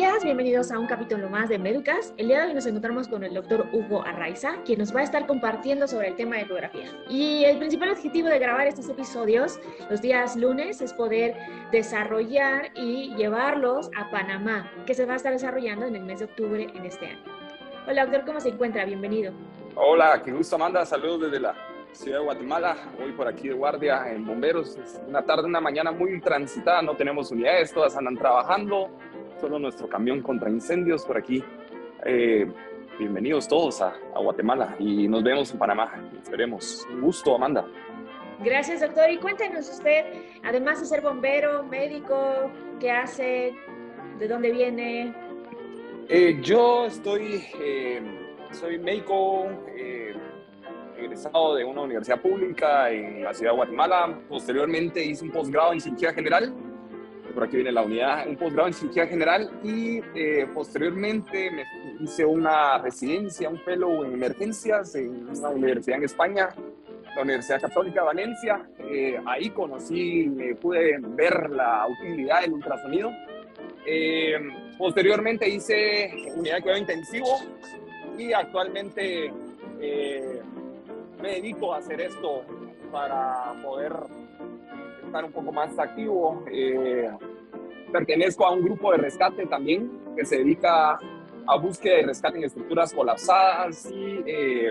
[0.00, 2.14] días, bienvenidos a un capítulo más de Médicas.
[2.16, 5.02] El día de hoy nos encontramos con el doctor Hugo Arraiza, quien nos va a
[5.02, 6.86] estar compartiendo sobre el tema de ecografía.
[7.10, 9.60] Y el principal objetivo de grabar estos episodios
[9.90, 11.36] los días lunes es poder
[11.70, 16.24] desarrollar y llevarlos a Panamá, que se va a estar desarrollando en el mes de
[16.24, 17.22] octubre en este año.
[17.86, 18.86] Hola doctor, ¿cómo se encuentra?
[18.86, 19.34] Bienvenido.
[19.74, 21.54] Hola, qué gusto Amanda, saludos desde la
[21.92, 25.90] ciudad de Guatemala, hoy por aquí de guardia en bomberos, es una tarde, una mañana
[25.90, 28.88] muy transitada, no tenemos unidades, todas andan trabajando,
[29.40, 31.42] solo nuestro camión contra incendios por aquí.
[32.04, 32.46] Eh,
[32.98, 35.90] bienvenidos todos a, a, Guatemala y nos vemos en Panamá.
[36.22, 36.86] Esperemos.
[36.92, 37.66] Un gusto, Amanda.
[38.44, 39.10] Gracias, doctor.
[39.10, 40.04] Y cuéntenos usted,
[40.44, 43.54] además de ser bombero, médico, ¿qué hace?
[44.18, 45.14] ¿De dónde viene?
[46.08, 48.02] Eh, yo estoy, eh,
[48.52, 49.46] soy médico
[50.98, 54.18] egresado de una universidad pública en la ciudad de Guatemala.
[54.28, 56.54] Posteriormente hice un posgrado en cirugía general
[57.30, 61.64] por aquí viene la unidad, un posgrado en cirugía general y eh, posteriormente me
[62.00, 66.48] hice una residencia, un fellow en emergencias en una universidad en España,
[67.16, 68.68] la Universidad Católica de Valencia.
[68.78, 73.10] Eh, ahí conocí, me pude ver la utilidad del ultrasonido.
[73.86, 74.38] Eh,
[74.78, 77.38] posteriormente hice unidad de cuidado intensivo
[78.18, 79.32] y actualmente
[81.22, 82.42] me dedico a hacer esto
[82.92, 83.92] para poder
[85.10, 86.44] estar un poco más activo.
[86.50, 87.10] Eh,
[87.92, 90.98] pertenezco a un grupo de rescate también que se dedica
[91.46, 94.70] a búsqueda y rescate en estructuras colapsadas y eh,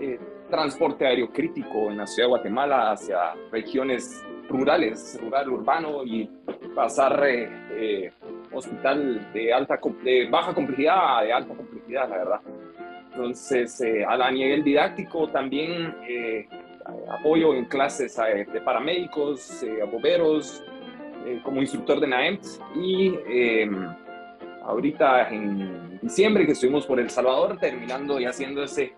[0.00, 0.18] eh,
[0.50, 6.28] transporte aéreo crítico en la ciudad de Guatemala hacia regiones rurales, rural, urbano y
[6.74, 7.24] pasar
[8.52, 12.40] hospital de, alta, de baja complejidad a de alta complejidad, la verdad.
[13.12, 15.94] Entonces, a nivel didáctico también
[17.08, 20.62] apoyo en clases eh, de paramédicos, eh, bomberos,
[21.24, 23.88] eh, como instructor de NAEMS y em,
[24.62, 28.94] ahorita en diciembre que estuvimos por El Salvador terminando y haciendo ese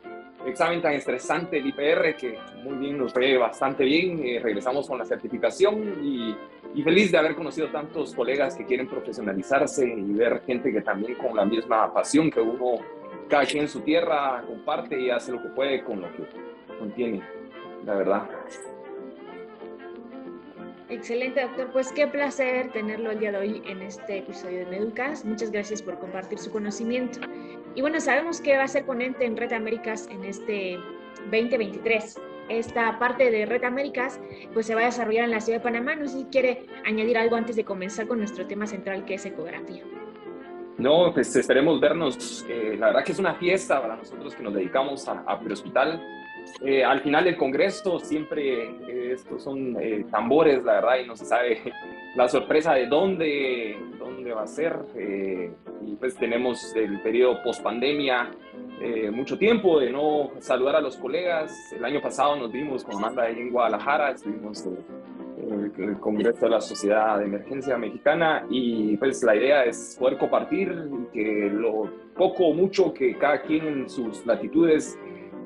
[0.46, 5.04] examen tan estresante, el IPR, que muy bien nos fue bastante bien, regresamos con la
[5.04, 6.34] certificación y,
[6.74, 11.16] y, feliz de haber conocido tantos colegas que quieren profesionalizarse y ver gente que también
[11.16, 12.78] con la misma pasión que uno,
[13.28, 16.24] cada quien en su tierra, comparte y hace lo que puede con lo que
[16.78, 17.22] contiene
[17.88, 18.28] la verdad.
[20.90, 21.70] Excelente, doctor.
[21.72, 25.24] Pues qué placer tenerlo el día de hoy en este episodio de Meducas.
[25.24, 27.20] Muchas gracias por compartir su conocimiento.
[27.74, 30.78] Y bueno, sabemos que va a ser ponente en Red Américas en este
[31.30, 32.20] 2023.
[32.50, 34.20] Esta parte de Red Américas
[34.52, 35.94] pues se va a desarrollar en la ciudad de Panamá.
[35.94, 39.24] No sé si quiere añadir algo antes de comenzar con nuestro tema central que es
[39.24, 39.84] ecografía.
[40.76, 42.46] No, pues esperemos vernos.
[42.48, 46.00] Eh, la verdad que es una fiesta para nosotros que nos dedicamos a, a Hospital
[46.62, 51.16] eh, al final del Congreso siempre eh, estos son eh, tambores, la verdad, y no
[51.16, 51.60] se sabe
[52.16, 54.76] la sorpresa de dónde, dónde va a ser.
[55.84, 58.30] y pues tenemos el periodo post pandemia,
[59.12, 61.52] mucho tiempo de no saludar a los colegas.
[61.72, 64.64] El año pasado nos vimos con Amanda en Guadalajara, estuvimos
[65.40, 70.18] en el Congreso de la Sociedad de Emergencia Mexicana y pues la idea es poder
[70.18, 70.72] compartir
[71.12, 74.98] que lo poco o mucho que cada quien en sus latitudes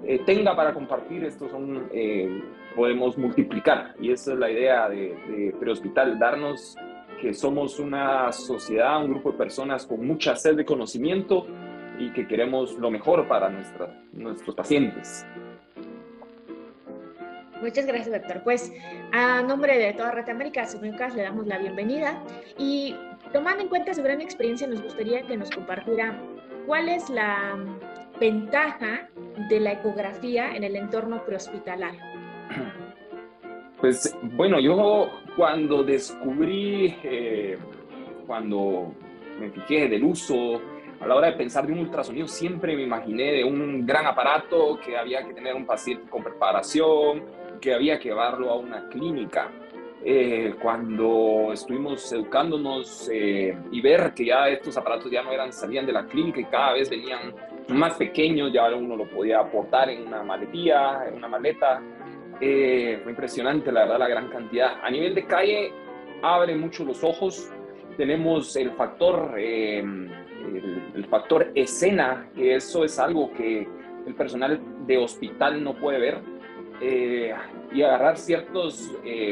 [0.05, 2.43] eh, tenga para compartir, estos son, eh,
[2.75, 3.95] podemos multiplicar.
[4.01, 6.77] Y esa es la idea de, de Prehospital, darnos
[7.21, 11.47] que somos una sociedad, un grupo de personas con mucha sed de conocimiento
[11.99, 15.25] y que queremos lo mejor para nuestra, nuestros pacientes.
[17.61, 18.43] Muchas gracias, doctor.
[18.43, 18.73] Pues
[19.13, 20.67] a nombre de toda Red América,
[21.15, 22.21] le damos la bienvenida
[22.59, 22.97] y
[23.33, 26.19] tomando en cuenta su gran experiencia, nos gustaría que nos compartiera
[26.67, 27.57] cuál es la
[28.19, 29.09] ventaja
[29.49, 32.01] de la ecografía en el entorno prehospitalario?
[33.81, 37.59] Pues bueno, yo cuando descubrí, eh,
[38.27, 38.95] cuando
[39.41, 40.61] me fijé del uso,
[41.01, 44.79] a la hora de pensar de un ultrasonido, siempre me imaginé de un gran aparato
[44.79, 47.25] que había que tener un paciente con preparación,
[47.61, 49.51] que había que llevarlo a una clínica.
[50.05, 55.87] Eh, cuando estuvimos educándonos eh, y ver que ya estos aparatos ya no eran, salían
[55.87, 57.33] de la clínica y cada vez venían
[57.69, 61.81] más pequeños, ya uno lo podía aportar en una maletía, en una maleta.
[62.41, 64.79] Eh, fue impresionante, la verdad, la gran cantidad.
[64.83, 65.73] A nivel de calle,
[66.23, 67.51] abre mucho los ojos.
[67.97, 73.69] Tenemos el factor, eh, el, factor escena, que eso es algo que
[74.07, 76.32] el personal de hospital no puede ver.
[76.85, 77.33] Eh,
[77.73, 78.91] y agarrar ciertos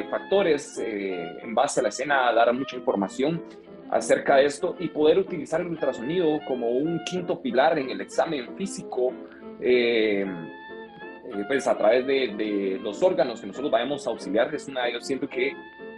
[0.08, 3.42] factores en base a la escena, dar mucha información
[3.90, 8.56] acerca de esto y poder utilizar el ultrasonido como un quinto pilar en el examen
[8.56, 9.12] físico,
[9.60, 14.90] eh, eh, pues a través de, los órganos que nosotros vayamos a auxiliar, es una,
[14.90, 15.52] yo siento que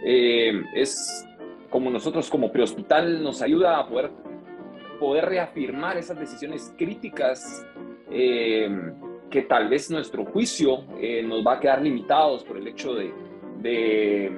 [0.05, 1.25] eh, es
[1.69, 4.11] como nosotros como prehospital nos ayuda a poder
[4.99, 7.65] poder reafirmar esas decisiones críticas
[8.11, 8.69] eh,
[9.33, 13.11] que tal vez nuestro juicio eh, nos va a quedar limitados por el hecho de,
[13.63, 14.31] de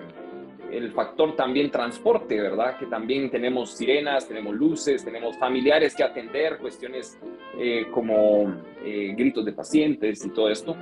[0.71, 2.77] el factor también transporte, ¿verdad?
[2.79, 7.19] Que también tenemos sirenas, tenemos luces, tenemos familiares que atender, cuestiones
[7.59, 8.55] eh, como
[8.85, 10.77] gritos de pacientes y todo esto.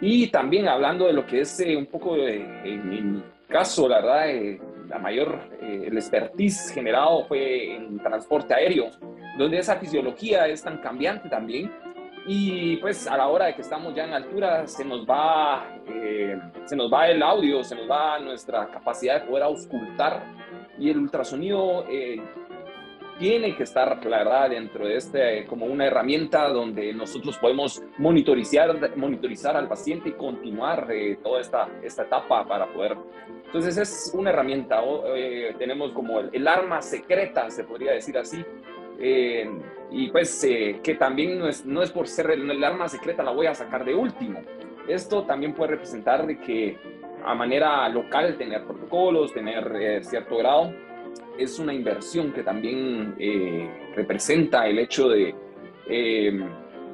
[0.00, 4.58] Y también hablando de lo que es un poco, en mi caso, la verdad,
[4.88, 8.90] la mayor, el expertise generado fue en transporte aéreo,
[9.36, 11.70] donde esa fisiología es tan cambiante también
[12.26, 16.38] y pues a la hora de que estamos ya en altura se nos va, eh,
[16.64, 20.22] se nos va el audio, se nos va nuestra capacidad de poder auscultar
[20.78, 22.20] y el ultrasonido eh,
[23.18, 28.96] tiene que estar, la verdad, dentro de este como una herramienta donde nosotros podemos monitorizar,
[28.96, 32.96] monitorizar al paciente y continuar eh, toda esta, esta etapa para poder.
[33.46, 34.80] Entonces es una herramienta,
[35.58, 38.44] tenemos como el, el, arma secreta, se podría decir así,
[39.00, 39.50] eh,
[39.90, 43.30] y pues eh, que también no es, no es por ser el, arma secreta la
[43.32, 44.40] voy a sacar de último.
[44.86, 46.78] Esto también puede representar de que
[47.24, 50.72] a manera local tener protocolos, tener eh, cierto grado,
[51.38, 53.14] es una inversión que también
[53.94, 55.34] representa el hecho de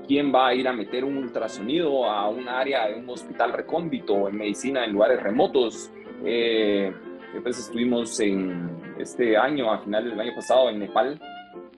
[0.06, 4.28] quién va a ir a meter un ultrasonido a un área de un hospital recóndito
[4.28, 5.90] en medicina en lugares remotos.
[6.22, 11.20] pues estuvimos en este año, a final del año pasado, en Nepal,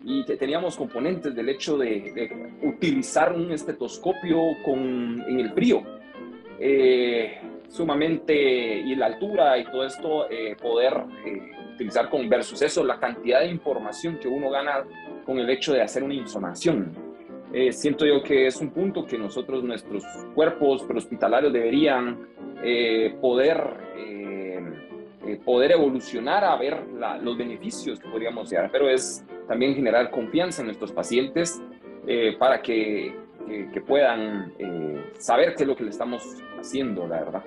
[0.04, 2.30] y teníamos componentes del hecho de,
[2.62, 5.82] utilizar un estetoscopio con, en el frío.
[6.60, 10.94] Eh, sumamente, y la altura y todo esto, eh, poder
[11.26, 14.84] eh, utilizar con versus eso, la cantidad de información que uno gana
[15.24, 16.92] con el hecho de hacer una insonación.
[17.70, 20.04] siento yo que es un punto que nosotros, nuestros
[20.34, 22.28] cuerpos prehospitalarios deberían
[23.20, 23.58] poder
[25.36, 26.84] poder evolucionar a ver
[27.22, 31.60] los beneficios que podríamos llegar, pero es también generar confianza en nuestros pacientes
[32.06, 33.14] eh, para que,
[33.72, 36.22] que, puedan eh, saber qué es lo que le estamos
[36.58, 37.44] haciendo, la verdad.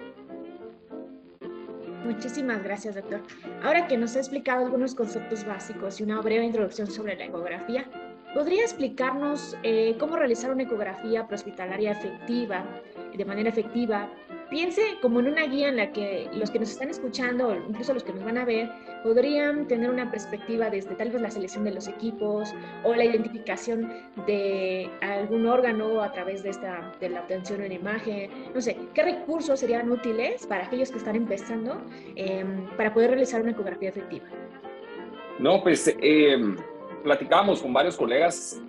[2.06, 3.22] Muchísimas gracias, doctor.
[3.64, 7.86] Ahora que nos ha explicado algunos conceptos básicos y una breve introducción sobre la ecografía,
[8.34, 12.66] ¿podría explicarnos eh, cómo realizar una ecografía prehospitalaria efectiva,
[13.16, 14.10] de manera efectiva,
[14.52, 18.04] piense como en una guía en la que los que nos están escuchando, incluso los
[18.04, 18.70] que nos van a ver,
[19.02, 22.54] podrían tener una perspectiva desde tal vez la selección de los equipos
[22.84, 23.90] o la identificación
[24.28, 28.30] de algún órgano a través de, esta, de la obtención en imagen.
[28.54, 31.82] No sé, ¿qué recursos serían útiles para aquellos que están empezando
[32.16, 34.26] em, para poder realizar una ecografía efectiva?
[35.40, 36.38] No, pues eh,
[37.04, 38.62] platicábamos con varios colegas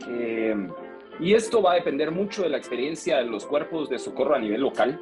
[1.18, 4.38] y esto va a depender mucho de la experiencia de los cuerpos de socorro a
[4.38, 5.00] nivel local.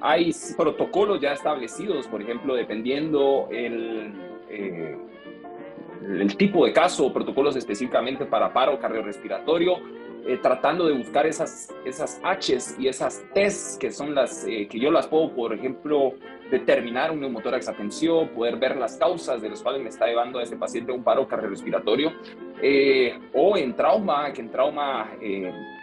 [0.00, 4.12] Hay protocolos ya establecidos, por ejemplo, dependiendo el,
[4.50, 4.96] eh,
[6.02, 9.78] el tipo de caso, protocolos específicamente para paro cardiorrespiratorio,
[10.26, 14.78] eh, tratando de buscar esas, esas Hs y esas Ts que son las eh, que
[14.78, 16.14] yo las puedo, por ejemplo,
[16.50, 20.42] determinar un neumotórax atención, poder ver las causas de las cuales me está llevando a
[20.42, 22.12] ese paciente un paro cardiorrespiratorio,
[23.32, 25.10] o en trauma, que en trauma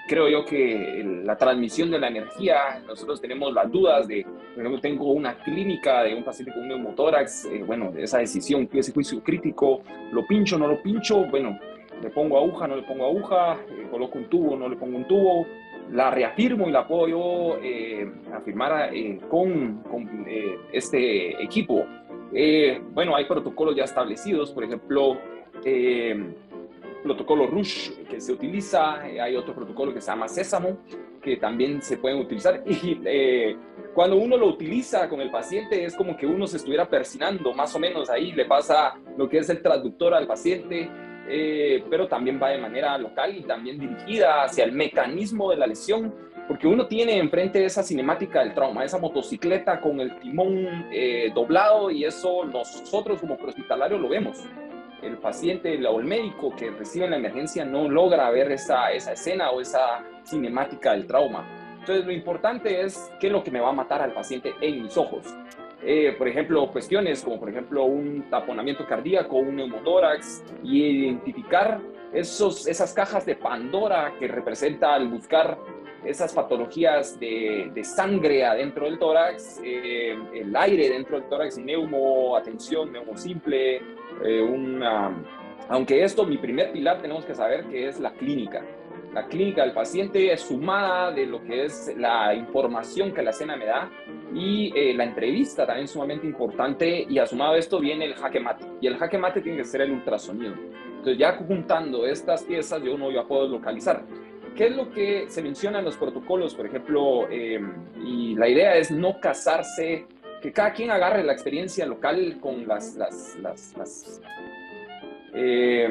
[0.07, 4.81] creo yo que la transmisión de la energía, nosotros tenemos las dudas de, por ejemplo,
[4.81, 9.23] tengo una clínica de un paciente con un neumotórax, eh, bueno, esa decisión, ese juicio
[9.23, 9.81] crítico,
[10.11, 11.57] lo pincho, no lo pincho, bueno,
[12.01, 15.07] le pongo aguja, no le pongo aguja, eh, coloco un tubo, no le pongo un
[15.07, 15.47] tubo,
[15.91, 18.89] la reafirmo y la puedo yo eh, afirmar
[19.29, 20.25] con, con
[20.71, 21.85] este equipo.
[22.93, 25.17] bueno, hay protocolos ya establecidos, por ejemplo,
[27.03, 30.79] protocolo Rush que se utiliza, eh, hay otro protocolo que se llama Sésamo,
[31.21, 32.63] que también se pueden utilizar.
[32.67, 33.55] Y eh,
[33.93, 37.75] cuando uno lo utiliza con el paciente es como que uno se estuviera persinando, más
[37.75, 40.89] o menos ahí le pasa lo que es el traductor al paciente,
[41.27, 45.67] eh, pero también va de manera local y también dirigida hacia el mecanismo de la
[45.67, 46.13] lesión,
[46.47, 50.67] porque uno tiene enfrente esa cinemática del trauma, esa motocicleta con el timón
[51.33, 54.43] doblado y eso nosotros como hospitalarios lo vemos
[55.03, 59.51] el paciente o el médico que recibe la emergencia no logra ver esa, esa escena
[59.51, 61.45] o esa cinemática del trauma.
[61.79, 64.83] Entonces, lo importante es qué es lo que me va a matar al paciente en
[64.83, 65.25] mis ojos.
[65.85, 71.81] Eh, por ejemplo, cuestiones como, por ejemplo, un taponamiento cardíaco, un neumotórax, y identificar
[72.13, 75.57] esos, esas cajas de Pandora que representa al buscar
[76.05, 82.35] esas patologías de, de sangre adentro del tórax, eh, el aire dentro del tórax, neumo,
[82.35, 83.81] atención, neumo simple,
[84.23, 85.15] eh, una,
[85.69, 88.63] aunque esto, mi primer pilar, tenemos que saber que es la clínica.
[89.13, 93.65] la clínica del paciente, sumada de lo que es la información que la escena me
[93.65, 93.91] da
[94.33, 98.87] y eh, la entrevista también sumamente importante y asumado esto viene el jaque mate y
[98.87, 100.55] el jaque mate tiene que ser el ultrasonido.
[100.97, 104.03] Entonces ya juntando estas piezas yo no ya puedo localizar.
[104.55, 107.27] ¿Qué es lo que se menciona en los protocolos, por ejemplo?
[107.29, 107.59] Eh,
[108.03, 110.05] y la idea es no casarse,
[110.41, 114.21] que cada quien agarre la experiencia local con las, las, las,
[115.33, 115.87] eh,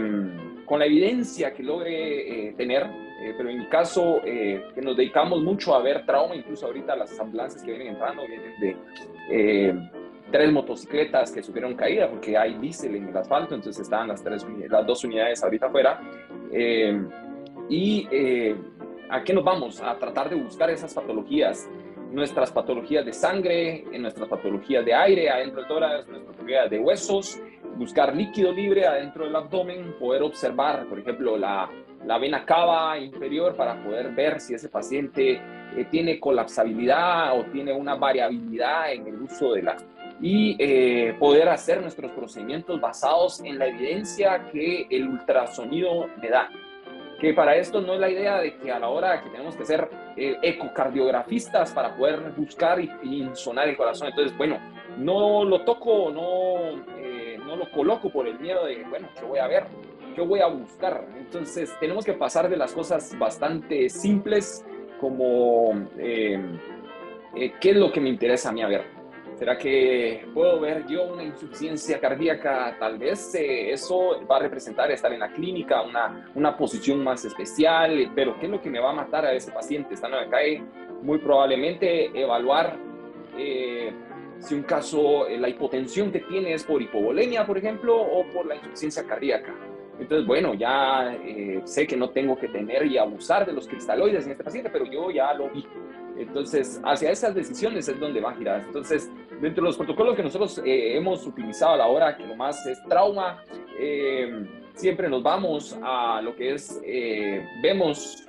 [0.64, 5.42] con la evidencia que logre tener eh, pero en mi caso, eh, que nos dedicamos
[5.42, 8.76] mucho a ver trauma, incluso ahorita las ambulancias que vienen entrando vienen de
[9.30, 9.74] eh,
[10.32, 14.44] tres motocicletas que sufrieron caída porque hay diésel en el asfalto, entonces estaban las, tres,
[14.68, 16.00] las dos unidades ahorita afuera.
[17.72, 18.06] ¿Y
[19.08, 19.80] a qué nos vamos?
[19.80, 21.68] A tratar de buscar esas patologías
[22.10, 27.40] nuestras patologías de sangre, nuestras patologías de aire adentro del tórax, nuestras patologías de huesos,
[27.76, 31.70] buscar líquido libre adentro del abdomen, poder observar, por ejemplo, la
[32.06, 35.40] la vena cava inferior para poder ver si ese paciente
[35.76, 39.76] eh, tiene colapsabilidad o tiene una variabilidad en el uso de la
[40.20, 46.48] y eh, poder hacer nuestros procedimientos basados en la evidencia que el ultrasonido me da.
[47.22, 49.64] Que para esto no es la idea de que a la hora que tenemos que
[49.64, 54.08] ser eh, ecocardiografistas para poder buscar y, sonar el corazón.
[54.08, 54.58] Entonces, bueno,
[54.98, 56.76] no lo toco, no,
[57.46, 59.64] no lo coloco por el miedo de, bueno, ¿qué voy a ver?
[60.16, 61.06] yo voy a buscar.
[61.18, 64.64] Entonces, tenemos que pasar de las cosas bastante simples
[65.00, 66.40] como eh,
[67.34, 69.01] eh, qué es lo que me interesa a mí a ver.
[69.38, 72.76] ¿Será que puedo ver yo una insuficiencia cardíaca?
[72.78, 77.24] Tal vez eh, eso va a representar estar en la clínica, una, una posición más
[77.24, 80.38] especial, pero ¿qué es lo que me va a matar a ese paciente estando acá?
[81.02, 82.78] Muy probablemente evaluar
[84.42, 88.56] si un caso, la hipotensión que tiene es por hipovolemia, por ejemplo, o por la
[88.56, 89.54] insuficiencia cardíaca.
[90.00, 94.24] Entonces, bueno, ya eh, sé que no tengo que tener y abusar de los cristaloides
[94.24, 95.64] en este paciente, pero yo ya lo vi.
[96.16, 98.62] Entonces, hacia esas decisiones es donde va a girar.
[98.66, 102.36] Entonces, dentro de los protocolos que nosotros eh, hemos utilizado a la hora, que lo
[102.36, 103.42] más es trauma,
[103.78, 106.80] eh, siempre nos vamos a lo que es,
[107.62, 108.26] vemos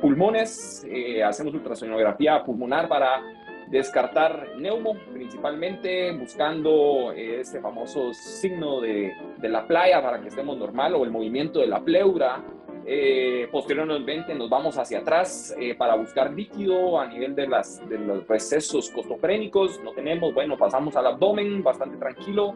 [0.00, 0.86] pulmones,
[1.24, 3.22] hacemos ultrasonografía pulmonar para
[3.68, 10.94] descartar neumo, principalmente buscando ese famoso signo de, de, la playa para que estemos normal
[10.94, 12.42] o el movimiento de la pleura.
[12.88, 18.90] Eh, posteriormente nos vamos hacia atrás eh, para buscar líquido a nivel de, los recesos
[18.90, 19.80] costofrénicos.
[19.82, 22.54] No tenemos, bueno, pasamos al abdomen bastante tranquilo.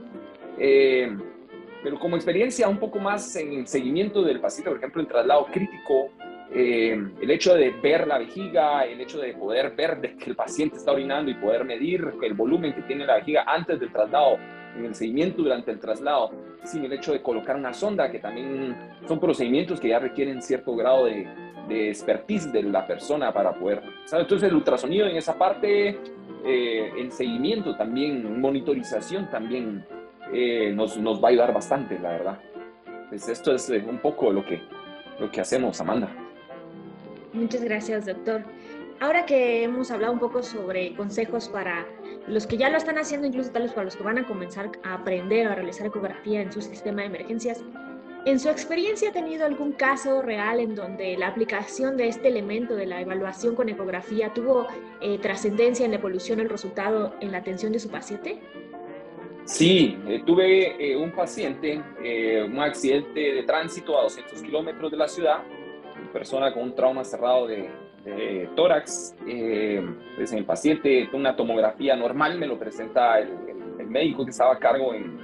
[0.56, 1.10] Eh,
[1.82, 6.10] pero como experiencia un poco más en seguimiento del paciente, por ejemplo, el traslado crítico,
[6.52, 10.76] el hecho de ver la vejiga, el hecho de poder ver de que el paciente
[10.76, 14.36] está orinando y poder medir el volumen que tiene la vejiga antes del traslado,
[14.76, 16.30] en el seguimiento durante el traslado,
[16.64, 20.74] sin el hecho de colocar una sonda, que también son procedimientos que ya requieren cierto
[20.76, 21.26] grado de,
[21.70, 23.82] de expertise de la persona para poder.
[24.12, 25.98] Entonces el ultrasonido en esa parte,
[26.44, 29.84] eh, en seguimiento también, monitorización también
[30.32, 32.38] eh, nos, nos, va a ayudar bastante, la verdad.
[33.08, 34.60] Pues esto es un poco lo que,
[35.18, 36.08] lo que hacemos, Amanda.
[37.32, 38.42] Muchas gracias, doctor.
[39.00, 41.86] Ahora que hemos hablado un poco sobre consejos para
[42.26, 44.70] los que ya lo están haciendo, incluso tal vez para los que van a comenzar
[44.82, 47.62] a aprender a realizar ecografía en su sistema de emergencias,
[48.24, 52.74] ¿en su experiencia ha tenido algún caso real en donde la aplicación de este elemento
[52.74, 54.66] de la evaluación con ecografía tuvo
[55.00, 58.40] eh, trascendencia en la evolución del resultado en la atención de su paciente?
[59.44, 61.82] Sí, eh, tuve eh, un paciente,
[62.46, 65.42] un accidente de tránsito a 200 kilómetros de la ciudad,
[66.12, 67.70] persona con un trauma cerrado de,
[68.56, 69.14] tórax.
[69.26, 69.84] Eh,
[70.16, 73.28] pues el paciente, una tomografía normal, me lo presenta el,
[73.86, 75.18] médico que estaba a cargo en,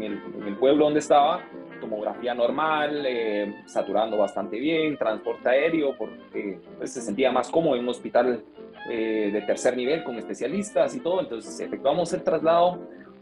[0.00, 1.42] el, pueblo donde estaba.
[1.80, 7.82] Tomografía normal, eh, saturando bastante bien, transporte aéreo, porque pues, se sentía más cómodo en
[7.82, 8.42] un hospital
[8.88, 11.20] eh, de tercer nivel con especialistas y todo.
[11.20, 12.78] Entonces efectuamos el traslado.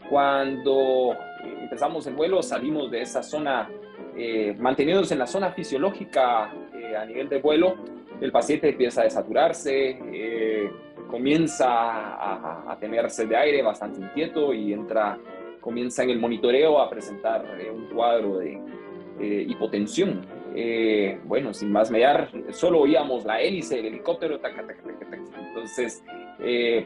[0.09, 1.15] Cuando
[1.61, 3.69] empezamos el vuelo, salimos de esa zona,
[4.59, 6.51] mantenidos en la zona fisiológica
[6.99, 7.77] a nivel de vuelo,
[8.21, 10.71] el paciente empieza a desaturarse, eh,
[11.09, 15.17] comienza a, tener sed de aire bastante inquieto y entra,
[15.61, 18.59] comienza en el monitoreo a presentar eh, un cuadro de
[19.19, 20.25] eh, hipotensión.
[21.25, 24.39] bueno, sin más mediar, solo oíamos la hélice del helicóptero,
[25.47, 26.03] entonces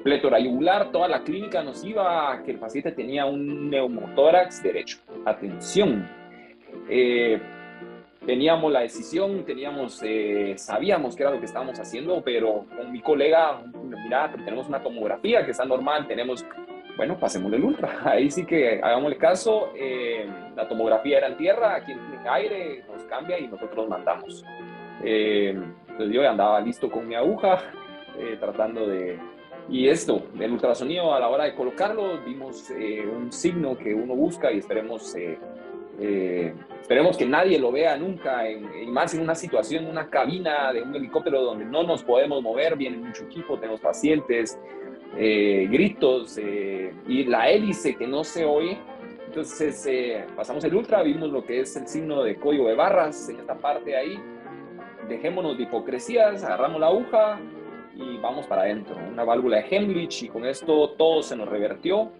[0.04, 5.00] plétora yugular, toda la clínica nos iba a que el paciente tenía un neumotórax derecho.
[5.26, 6.08] Atención,
[8.28, 13.02] teníamos la decisión, teníamos, eh, sabíamos que era lo que estábamos haciendo, pero con mi
[13.02, 16.46] colega, mira, tenemos una tomografía que está normal, tenemos,
[16.98, 18.02] bueno, pasemos el ultra.
[18.04, 22.84] Ahí sí que hagamos el caso, eh, la tomografía era en tierra, aquí en aire,
[22.92, 24.44] nos cambia y nosotros mandamos.
[25.02, 27.64] entonces yo andaba listo con mi aguja,
[28.42, 29.18] tratando de...
[29.70, 34.52] Y esto, el ultrasonido a la hora de colocarlo, vimos un signo que uno busca
[34.52, 35.38] y esperemos eh,
[36.00, 40.96] esperemos que nadie lo vea nunca, en, más en una situación, una cabina de un
[40.96, 44.60] helicóptero donde no nos podemos mover, viene mucho equipo, tenemos pacientes,
[45.18, 48.78] eh, gritos eh, y la hélice que no se oye.
[49.28, 53.40] Entonces pasamos el ultra, vimos lo que es el signo de código de barras en
[53.40, 54.18] esta parte ahí.
[55.10, 57.40] Dejémonos de hipocresías, agarramos la aguja
[57.96, 58.96] y vamos para adentro.
[59.12, 62.12] Una válvula de Hemlich y con esto todo se nos revertió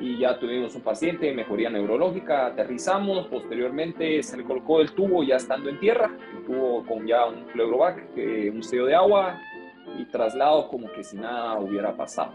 [0.00, 5.36] y ya tuvimos un paciente, mejoría neurológica, aterrizamos, posteriormente se le colocó el tubo ya
[5.36, 9.38] estando en tierra, el tubo con ya un pleurovac, eh, un sello de agua
[9.98, 12.32] y traslado como que si nada hubiera pasado.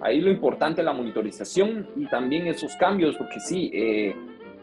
[0.00, 4.14] Ahí lo importante es la monitorización y también esos cambios, porque sí, eh,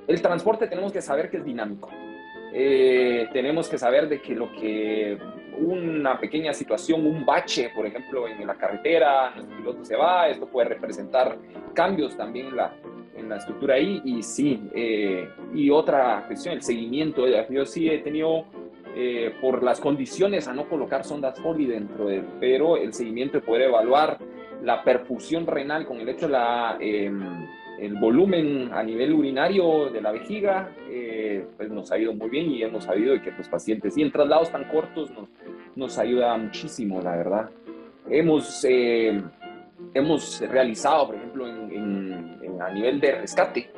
[0.07, 1.89] el transporte tenemos que saber que es dinámico.
[2.53, 5.17] Eh, tenemos que saber de que lo que
[5.57, 10.47] una pequeña situación, un bache, por ejemplo, en la carretera, nuestro piloto se va, esto
[10.47, 11.37] puede representar
[11.73, 12.73] cambios también en la,
[13.15, 14.01] en la estructura ahí.
[14.03, 17.25] Y sí, eh, y otra cuestión, el seguimiento.
[17.49, 18.45] Yo sí he tenido,
[18.95, 23.45] eh, por las condiciones, a no colocar sondas Foley dentro de pero el seguimiento de
[23.45, 24.17] poder evaluar
[24.63, 26.77] la perfusión renal con el hecho de la...
[26.79, 27.45] Em,
[27.79, 32.49] el volumen a nivel urinario de la vejiga, eh, pues nos ha ido muy bien
[32.51, 35.27] y hemos sabido que los pacientes y en traslados tan cortos nos,
[35.75, 37.49] nos ayuda muchísimo, la verdad.
[38.09, 39.21] Hemos, eh,
[39.93, 43.71] hemos realizado, por ejemplo, en, a nivel de rescate,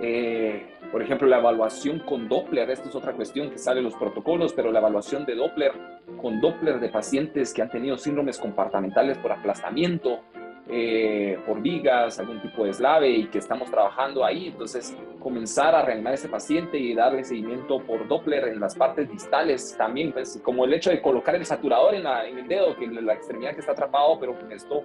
[0.00, 3.94] eh, por ejemplo, la evaluación con Doppler, esto es otra cuestión que sale en los
[3.94, 5.72] protocolos, pero la evaluación de Doppler
[6.20, 10.20] con Doppler de pacientes que han tenido síndromes compartamentales por aplastamiento,
[10.68, 14.48] eh, por vigas, algún tipo de eslave y que estamos trabajando ahí.
[14.48, 19.10] Entonces, comenzar a reanimar a ese paciente y darle seguimiento por Doppler en las partes
[19.10, 23.14] distales también, pues como el hecho de colocar el saturador en, el dedo, que la
[23.14, 24.82] extremidad que está atrapado, pero con esto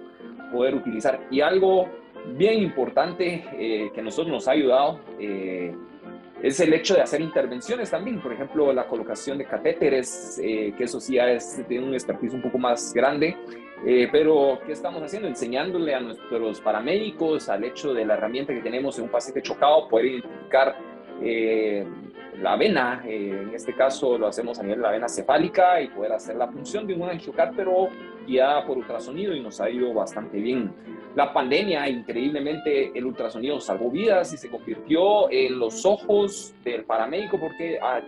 [0.52, 1.20] poder utilizar.
[1.30, 1.88] Y algo
[2.36, 5.74] bien importante eh, que a nosotros nos ha ayudado eh,
[6.42, 11.00] es el hecho de hacer intervenciones también, por ejemplo, la colocación de catéteres, que eso
[11.00, 13.34] sí ya es, tiene un expertise un poco más grande,
[13.86, 15.28] eh, pero, ¿qué estamos haciendo?
[15.28, 19.88] Enseñándole a nuestros paramédicos al hecho de la herramienta que tenemos en un paciente chocado,
[19.88, 20.76] poder identificar
[21.22, 21.86] eh,
[22.40, 25.88] la vena, eh, en este caso lo hacemos a nivel de la vena cefálica y
[25.88, 27.88] poder hacer la función de un angiocar, pero
[28.26, 30.72] guiada por ultrasonido y nos ha ido bastante bien.
[31.14, 37.38] La pandemia, increíblemente, el ultrasonido salvó vidas y se convirtió en los ojos del paramédico
[37.38, 38.00] porque ah,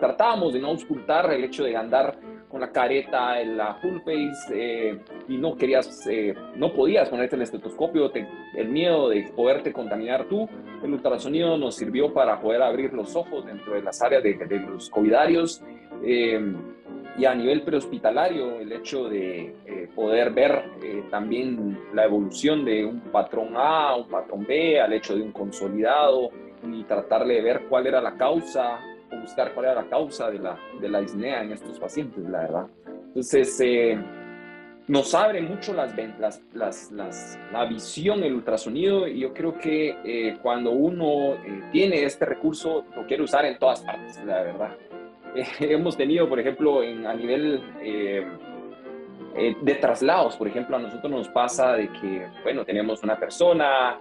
[0.00, 2.16] tratábamos de no ocultar el hecho de andar
[2.56, 7.42] con la careta, la full face, eh, y no querías, eh, no podías ponerte el
[7.42, 8.10] estetoscopio,
[8.54, 10.48] el miedo de poderte contaminar tú.
[10.82, 14.58] El ultrasonido nos sirvió para poder abrir los ojos dentro de las áreas de, de
[14.60, 15.62] los covidarios.
[16.02, 16.40] Eh,
[17.18, 19.54] y a nivel prehospitalario, el hecho de
[19.94, 20.62] poder ver
[21.10, 26.30] también la evolución de un patrón A, un patrón B, al hecho de un consolidado
[26.70, 28.80] y tratar de ver cuál era la causa
[29.26, 32.66] buscar cuál era la causa de la, de la disnea en estos pacientes, la verdad.
[33.08, 33.98] Entonces, eh,
[34.86, 39.98] nos abre mucho las, las, las, las, la visión, el ultrasonido, y yo creo que
[40.04, 44.76] eh, cuando uno eh, tiene este recurso, lo quiere usar en todas partes, la verdad.
[45.60, 47.60] hemos tenido, por ejemplo, en, a nivel
[49.62, 53.98] de traslados, por ejemplo, a nosotros nos pasa de que, bueno, tenemos una persona,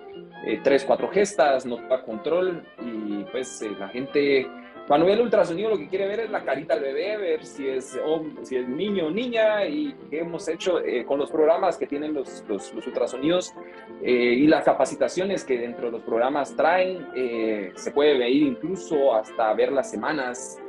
[0.64, 4.48] tres, cuatro gestas, no da control, y pues la gente
[4.88, 7.68] cuando ve el ultrasonido lo que quiere ver es la carita del bebé, ver si
[7.68, 7.98] es,
[8.44, 12.14] si es niño o niña y qué hemos hecho eh, con los programas que tienen
[12.14, 12.44] los,
[12.76, 13.54] ultrasonidos
[14.04, 17.08] eh, y las capacitaciones que dentro de los programas traen.
[17.16, 20.62] Eh, se puede ver incluso hasta ver las semanas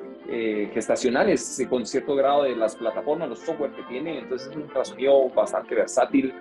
[0.74, 4.16] gestacionales con cierto grado de las plataformas, los software que tienen.
[4.16, 6.35] Entonces es un ultrasonido bastante versátil.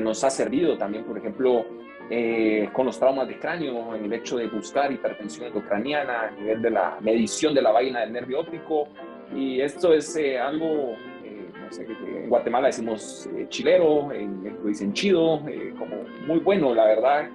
[0.00, 1.64] nos ha servido también, por ejemplo,
[2.14, 6.60] eh, con los traumas de cráneo, en el hecho de buscar hipertensión endocraniana, a nivel
[6.60, 8.86] de la medición de la vaina del nervio óptico.
[9.34, 10.94] Y esto es eh, algo,
[11.24, 15.40] eh, no sé, en Guatemala decimos chilero, en México dicen chido,
[15.78, 17.30] como muy bueno, la verdad,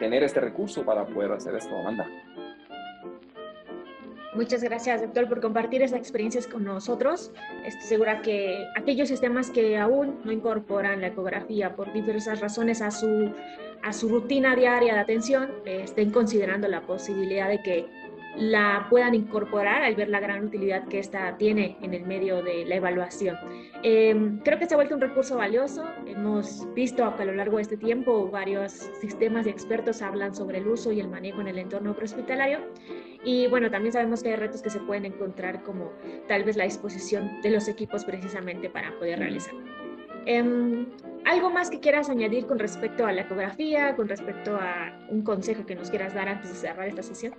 [0.00, 2.04] tener este recurso para poder hacer esto, Amanda.
[4.34, 7.30] Muchas gracias, doctor, por compartir esas experiencias con nosotros.
[7.64, 12.90] Estoy segura que aquellos sistemas que aún no incorporan la ecografía por diversas razones a
[12.90, 13.32] su
[13.82, 17.86] a su rutina diaria de atención eh, estén considerando la posibilidad de que
[18.36, 22.64] la puedan incorporar al ver la gran utilidad que esta tiene en el medio de
[22.64, 23.36] la evaluación.
[23.82, 25.84] Em, creo que se ha vuelto un recurso valioso.
[26.06, 30.58] Hemos visto que a lo largo de este tiempo varios sistemas de expertos hablan sobre
[30.58, 32.60] el uso y el manejo en el entorno prehospitalario
[33.24, 35.92] Y bueno, también sabemos que hay retos que se pueden encontrar como
[36.28, 39.54] tal vez la disposición de los equipos precisamente para poder realizar.
[40.26, 40.86] Em,
[41.24, 45.66] ¿Algo más que quieras añadir con respecto a la ecografía, con respecto a un consejo
[45.66, 47.34] que nos quieras dar antes de cerrar esta sesión?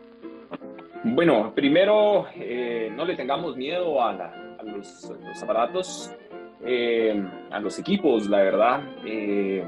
[1.03, 4.13] Bueno, primero, eh, no le tengamos miedo a,
[4.63, 6.13] los, aparatos,
[6.63, 8.83] eh, a los equipos, la verdad.
[9.03, 9.63] Eh,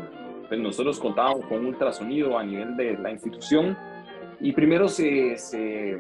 [0.48, 3.76] pues nosotros contábamos con ultrasonido a nivel de la institución
[4.40, 6.00] y primero se, se,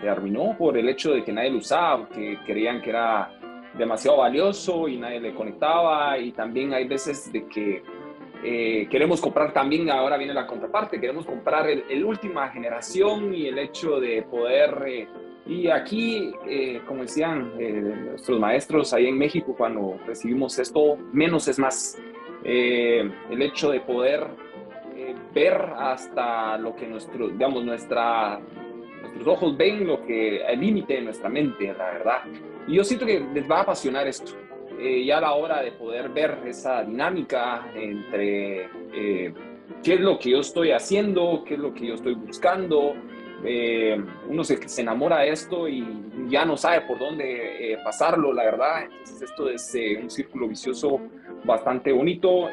[0.00, 3.30] se por el hecho de que nadie lo usaba, que creían que era
[3.74, 7.82] demasiado valioso y nadie le conectaba y también hay veces de que
[8.42, 13.58] eh, queremos comprar también, ahora viene la contraparte, queremos comprar el, última generación y el
[13.58, 15.08] hecho de poder, eh,
[15.46, 17.52] y aquí, eh, como decían
[18.08, 22.00] nuestros maestros ahí en México cuando recibimos esto, menos es más,
[22.42, 24.26] el hecho de poder
[25.34, 28.40] ver hasta lo que nuestro, digamos, nuestra,
[29.20, 32.22] nuestros ojos ven, lo que el límite de nuestra mente, la verdad.
[32.66, 34.32] Y yo siento que les va a apasionar esto.
[34.78, 39.34] Eh, ya a la hora de poder ver esa dinámica entre eh,
[39.82, 42.94] qué es lo que yo estoy haciendo, qué es lo que yo estoy buscando.
[43.44, 45.84] Eh, uno se, se, enamora de esto y
[46.28, 48.84] ya no sabe por dónde pasarlo, la verdad.
[48.84, 50.98] Entonces esto es un círculo vicioso
[51.44, 52.48] bastante bonito.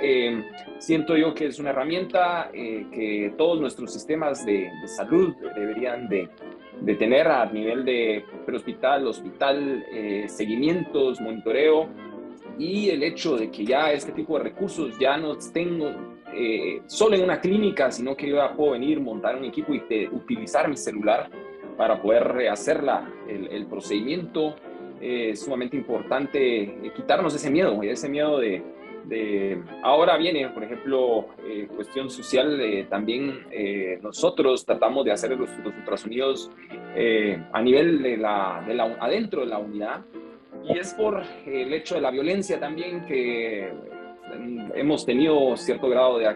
[0.79, 6.29] siento yo que es una herramienta que todos nuestros sistemas de, de salud deberían de,
[6.81, 9.85] de tener a nivel de hospital, hospital,
[10.27, 11.89] seguimientos, monitoreo
[12.57, 15.91] y el hecho de que ya este tipo de recursos ya no tengo
[16.33, 19.81] eh, solo en una clínica, sino que yo ya puedo venir, montar un equipo y
[20.11, 21.29] utilizar mi celular
[21.77, 24.55] para poder hacer la, el, procedimiento.
[24.99, 28.63] Eh, es sumamente importante eh, quitarnos ese miedo, ese miedo de,
[29.07, 31.27] de ahora viene, por ejemplo,
[31.75, 33.45] cuestión social, también
[34.01, 36.51] nosotros tratamos de hacer los, los ultrasonidos
[37.53, 40.05] a nivel de la, de la, adentro de la unidad,
[40.67, 43.71] y es por el hecho de la violencia también que
[44.75, 46.27] hemos tenido cierto grado de,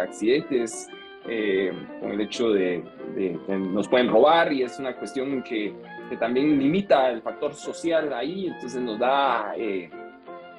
[0.00, 0.88] accidentes
[1.28, 2.82] eh, con el hecho de,
[3.14, 5.74] que nos pueden robar y es una cuestión que,
[6.18, 9.88] también limita el factor social ahí, entonces nos da eh,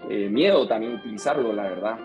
[0.10, 2.00] eh, miedo también utilizarlo, la verdad.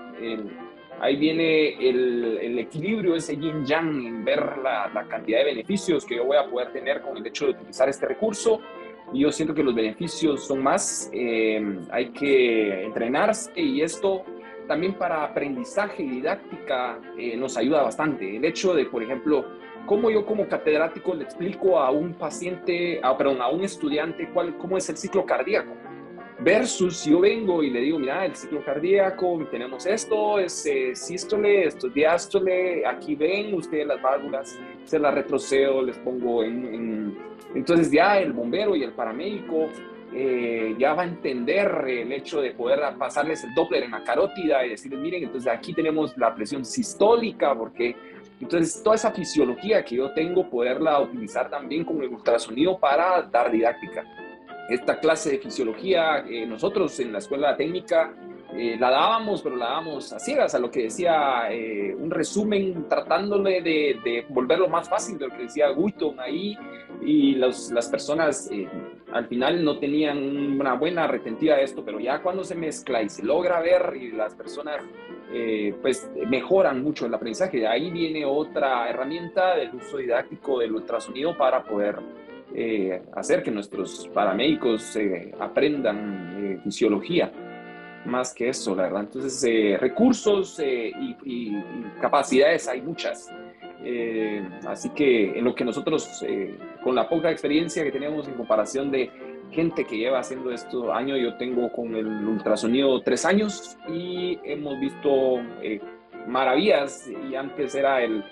[1.00, 6.16] ahí viene el, equilibrio, ese yin yang, en ver la, la cantidad de beneficios que
[6.16, 8.60] yo voy a poder tener con el hecho de utilizar este recurso
[9.12, 14.24] y yo siento que los beneficios son más, eh, hay que entrenarse y esto
[14.66, 18.36] también para aprendizaje y didáctica eh, nos ayuda bastante.
[18.36, 19.46] El hecho de, por ejemplo,
[19.86, 24.56] cómo yo como catedrático le explico a un paciente, a, perdón, a un estudiante cuál,
[24.58, 25.72] cómo es el ciclo cardíaco.
[26.38, 31.64] Versus yo vengo y le digo, mira, el ciclo cardíaco, tenemos esto, es eh, sístole,
[31.64, 37.16] esto es diástole, aquí ven ustedes las válvulas, se las retrocedo, les pongo en
[37.56, 39.68] entonces ya el bombero y el paramédico
[40.14, 44.64] eh, ya va a entender el hecho de poder pasarles el Doppler en la carótida
[44.64, 47.96] y decirles, miren, entonces aquí tenemos la presión sistólica, porque
[48.40, 53.50] entonces toda esa fisiología que yo tengo, poderla utilizar también con el ultrasonido para dar
[53.50, 54.04] didáctica.
[54.68, 58.14] Esta clase de fisiología, eh, nosotros en la escuela técnica
[58.54, 61.48] eh, la dábamos, pero la dábamos a ciegas, a lo que decía
[61.98, 66.56] un resumen, tratándole de, de, volverlo más fácil de lo que decía Guiton ahí,
[67.02, 68.68] y las personas eh,
[69.12, 70.18] al final no tenían
[70.60, 74.12] una buena retentiva de esto, pero ya cuando se mezcla y se logra ver y
[74.12, 74.82] las personas
[75.32, 80.74] eh, pues mejoran mucho el aprendizaje, de ahí viene otra herramienta del uso didáctico del
[80.74, 81.98] ultrasonido para poder
[82.56, 84.98] eh, hacer que nuestros paramédicos
[85.38, 87.30] aprendan fisiología
[88.06, 89.00] más que eso, la verdad.
[89.02, 91.52] Entonces, recursos y,
[92.00, 93.30] capacidades hay muchas.
[93.84, 98.34] Eh, así que en lo que nosotros, eh, con la poca experiencia que tenemos en
[98.34, 99.10] comparación de
[99.50, 104.80] gente que lleva haciendo esto años, yo tengo con el ultrasonido tres años y hemos
[104.80, 105.80] visto eh,
[106.26, 108.24] maravillas y antes era el,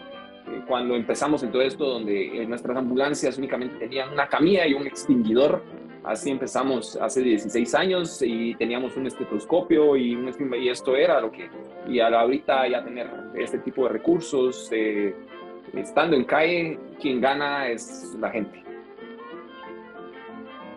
[0.66, 5.62] cuando empezamos en todo esto, donde nuestras ambulancias únicamente tenían una camilla y un extinguidor.
[6.04, 10.30] Así empezamos hace 16 años y teníamos un estetoscopio y, un,
[10.60, 11.48] y esto era lo que,
[11.88, 14.70] y ahorita ya tener este tipo de recursos,
[15.72, 18.63] estando en calle, quien gana es la gente.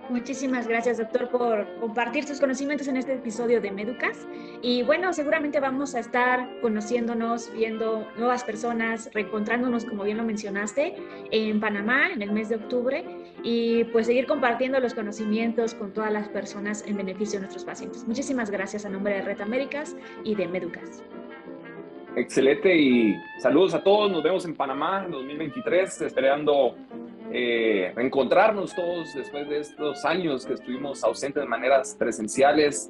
[0.10, 4.18] Muchísimas gracias, doctor, por compartir sus conocimientos en este episodio de Meducas.
[4.62, 10.96] Y bueno, seguramente vamos a estar conociéndonos, viendo nuevas personas, reencontrándonos, como bien lo mencionaste,
[11.32, 13.06] en Panamá en el mes de octubre
[13.44, 18.08] y pues seguir compartiendo los conocimientos con todas las personas en beneficio de nuestros pacientes.
[18.08, 21.04] Muchísimas gracias a nombre de Red Américas y de Meducas.
[22.18, 24.12] Excelente y saludos a todos.
[24.12, 26.76] Nos vemos en Panamá en 2023, esperando
[27.32, 32.90] eh, reencontrarnos todos después de estos años que estuvimos ausentes de maneras presenciales.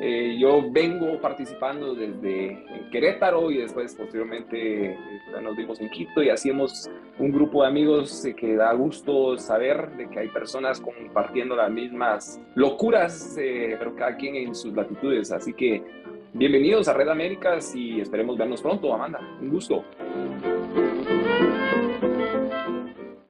[0.00, 4.98] Eh, yo vengo participando desde Querétaro y después posteriormente eh,
[5.42, 10.08] nos vimos en Quito y hacíamos un grupo de amigos que da gusto saber de
[10.08, 15.30] que hay personas compartiendo las mismas locuras, pero cada quien en sus latitudes.
[15.30, 16.01] Así que
[16.34, 19.20] Bienvenidos a Red Américas y esperemos vernos pronto, Amanda.
[19.38, 19.84] Un gusto.